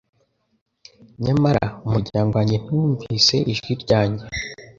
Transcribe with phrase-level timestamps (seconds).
[1.25, 4.25] Nyamara umuryango wanjye ntiwumvise ijwi ryanjye